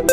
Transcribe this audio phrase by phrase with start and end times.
[0.00, 0.08] Então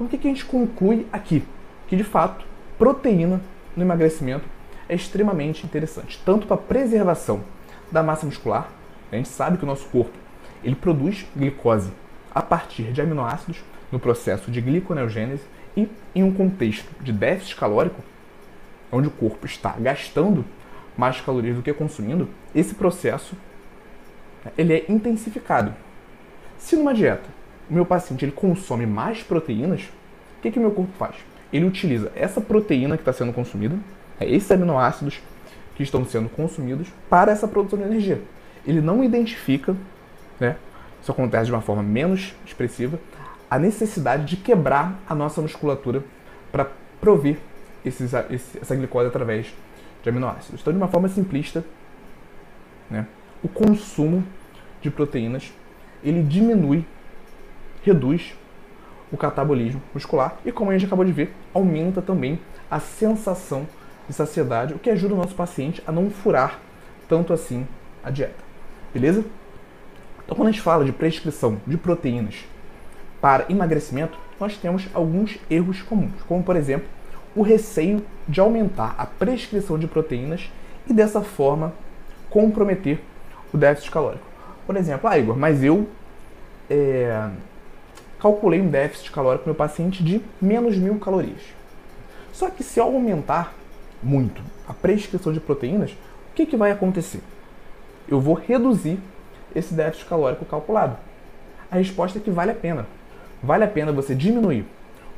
[0.00, 1.42] o que a gente conclui aqui?
[1.88, 2.44] Que de fato,
[2.78, 3.40] proteína
[3.76, 4.44] no emagrecimento
[4.88, 7.42] é extremamente interessante, tanto para preservação
[7.90, 8.68] da massa muscular,
[9.10, 10.16] a gente sabe que o nosso corpo
[10.62, 11.90] ele produz glicose
[12.32, 15.42] a partir de aminoácidos no processo de gliconeogênese
[15.76, 18.00] e em um contexto de déficit calórico,
[18.92, 20.44] onde o corpo está gastando
[20.96, 23.36] mais calorias do que consumindo, esse processo
[24.56, 25.74] ele é intensificado.
[26.58, 27.24] Se numa dieta
[27.68, 29.82] o meu paciente ele consome mais proteínas,
[30.38, 31.16] o que, que o meu corpo faz?
[31.52, 33.76] Ele utiliza essa proteína que está sendo consumida,
[34.20, 35.20] é esses aminoácidos
[35.74, 38.20] que estão sendo consumidos para essa produção de energia.
[38.66, 39.76] Ele não identifica,
[40.40, 40.56] né,
[41.02, 42.98] isso acontece de uma forma menos expressiva,
[43.50, 46.02] a necessidade de quebrar a nossa musculatura
[46.50, 46.68] para
[47.00, 47.36] prover
[47.84, 49.54] esses, essa glicose através
[50.06, 50.60] de aminoácidos.
[50.60, 51.64] Então, de uma forma simplista,
[52.88, 53.06] né,
[53.42, 54.24] o consumo
[54.80, 55.52] de proteínas
[56.02, 56.84] ele diminui,
[57.82, 58.36] reduz
[59.10, 62.38] o catabolismo muscular e, como a gente acabou de ver, aumenta também
[62.70, 63.66] a sensação
[64.08, 66.60] de saciedade, o que ajuda o nosso paciente a não furar
[67.08, 67.66] tanto assim
[68.04, 68.44] a dieta.
[68.94, 69.24] Beleza?
[70.24, 72.44] Então, quando a gente fala de prescrição de proteínas
[73.20, 76.88] para emagrecimento, nós temos alguns erros comuns, como por exemplo,
[77.36, 80.50] o receio de aumentar a prescrição de proteínas
[80.88, 81.74] e dessa forma
[82.30, 82.98] comprometer
[83.52, 84.24] o déficit calórico.
[84.66, 85.86] Por exemplo, ah, Igor, mas eu
[86.68, 87.28] é,
[88.18, 91.42] calculei um déficit calórico no meu paciente de menos mil calorias.
[92.32, 93.54] Só que se eu aumentar
[94.02, 97.20] muito a prescrição de proteínas, o que, que vai acontecer?
[98.08, 98.98] Eu vou reduzir
[99.54, 100.96] esse déficit calórico calculado.
[101.70, 102.86] A resposta é que vale a pena.
[103.42, 104.64] Vale a pena você diminuir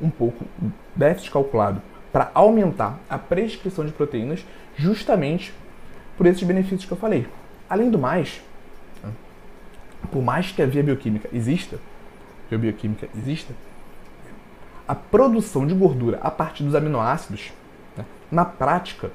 [0.01, 1.81] um pouco o déficit calculado
[2.11, 5.53] para aumentar a prescrição de proteínas, justamente
[6.17, 7.27] por esses benefícios que eu falei.
[7.69, 8.41] Além do mais,
[10.11, 11.79] por mais que a via bioquímica exista,
[12.49, 13.53] via bioquímica exista,
[14.87, 17.53] a produção de gordura a partir dos aminoácidos,
[17.95, 19.11] né, na prática,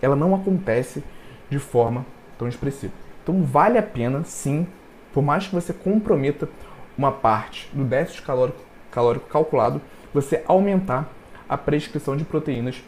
[0.00, 1.04] ela não acontece
[1.50, 2.06] de forma
[2.38, 2.92] tão expressiva.
[3.22, 4.66] Então vale a pena, sim,
[5.12, 6.48] por mais que você comprometa
[6.96, 8.60] uma parte do déficit calórico,
[8.90, 9.80] calórico calculado,
[10.14, 11.08] você aumentar
[11.50, 12.80] a prescrição de proteínas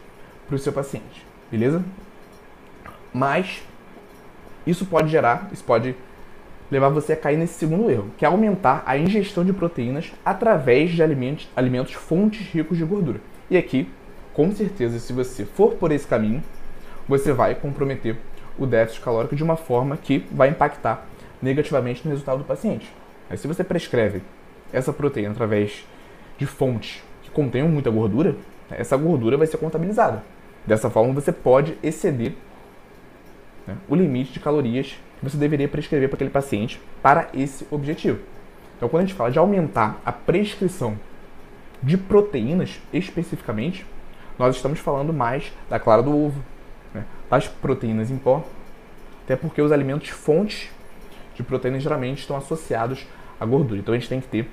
[0.47, 1.83] para o seu paciente, beleza?
[3.12, 3.65] Mas
[4.65, 5.97] isso pode gerar, isso pode
[6.71, 10.93] levar você a cair nesse segundo erro, que é aumentar a ingestão de proteínas através
[10.93, 13.21] de alimentos, alimentos fontes ricos de gordura.
[13.51, 13.89] E aqui,
[14.33, 16.43] com certeza, se você for por esse caminho,
[17.09, 18.17] você vai comprometer
[18.56, 21.05] o déficit calórico de uma forma que vai impactar
[21.43, 22.89] negativamente no resultado do paciente.
[23.28, 24.22] Mas se você prescreve
[24.72, 25.84] essa proteína através
[26.39, 28.37] de fontes contenham muita gordura,
[28.70, 30.22] essa gordura vai ser contabilizada.
[30.66, 32.34] Dessa forma, você pode exceder
[33.66, 38.21] né, o limite de calorias que você deveria prescrever para aquele paciente para esse objetivo.
[38.76, 40.98] Então, quando a gente fala de aumentar a prescrição
[41.82, 43.84] de proteínas especificamente,
[44.38, 46.42] nós estamos falando mais da clara do ovo,
[46.94, 48.44] né, das proteínas em pó,
[49.25, 50.69] até porque os alimentos fontes
[51.34, 53.06] de proteínas geralmente estão associados
[53.38, 53.81] à gordura.
[53.81, 54.48] Então a gente tem que ter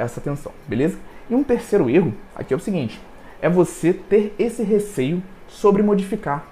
[0.00, 0.98] essa atenção, beleza?
[1.28, 3.00] E um terceiro erro aqui é o seguinte:
[3.40, 6.46] é você ter esse receio sobre modificar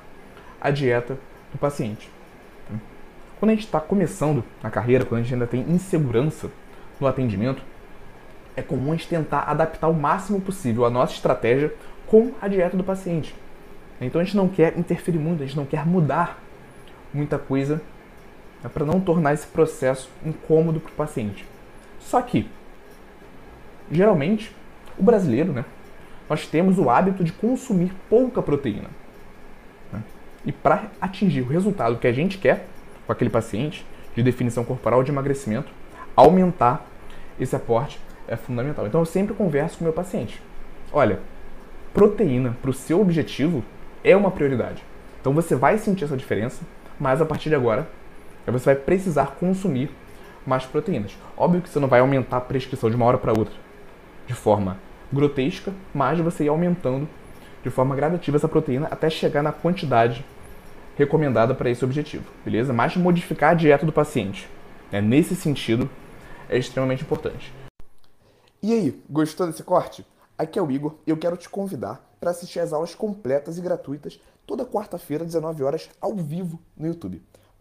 [0.61, 1.19] a dieta
[1.53, 2.11] do paciente.
[3.39, 6.51] Quando a gente está começando na carreira, quando a gente ainda tem insegurança
[7.01, 7.63] no atendimento,
[8.57, 11.73] é comum a gente tentar adaptar o máximo possível a nossa estratégia
[12.07, 13.35] com a dieta do paciente.
[14.01, 16.41] Então a gente não quer interferir muito, a gente não quer mudar
[17.13, 17.81] muita coisa
[18.63, 21.47] né, para não tornar esse processo incômodo para o paciente.
[22.01, 22.49] Só que,
[23.91, 24.55] geralmente,
[24.99, 25.65] o brasileiro, né,
[26.29, 28.89] nós temos o hábito de consumir pouca proteína.
[29.93, 30.03] Né?
[30.45, 32.67] E para atingir o resultado que a gente quer,
[33.07, 35.73] com aquele paciente de definição corporal de emagrecimento,
[36.15, 36.85] aumentar
[37.41, 38.87] esse aporte é fundamental.
[38.87, 40.43] Então eu sempre converso com o meu paciente.
[40.93, 41.21] Olha,
[41.95, 43.65] proteína para o seu objetivo
[44.05, 44.83] é uma prioridade.
[45.21, 46.63] Então você vai sentir essa diferença,
[47.01, 47.89] mas a partir de agora
[48.47, 49.91] você vai precisar consumir
[50.47, 51.17] mais proteínas.
[51.37, 53.68] Óbvio que você não vai aumentar a prescrição de uma hora para outra
[54.29, 54.79] de forma
[55.13, 57.09] grotesca, mas você ir aumentando
[57.65, 60.25] de forma gradativa essa proteína até chegar na quantidade
[60.97, 62.73] recomendada para esse objetivo, beleza?
[62.73, 64.49] Mas modificar a dieta do paciente,
[64.93, 65.01] né?
[65.01, 65.89] nesse sentido,
[66.49, 67.53] é extremamente importante.
[68.63, 70.05] E aí, gostou desse corte?
[70.37, 73.61] Aqui é o Igor e eu quero te convidar para assistir as aulas completas e
[73.61, 77.23] gratuitas toda quarta-feira, 19 horas, ao vivo no YouTube.